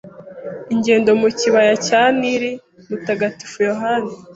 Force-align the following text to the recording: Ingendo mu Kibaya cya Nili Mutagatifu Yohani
Ingendo 0.73 1.09
mu 1.21 1.29
Kibaya 1.39 1.73
cya 1.87 2.01
Nili 2.19 2.51
Mutagatifu 2.87 3.57
Yohani 3.69 4.13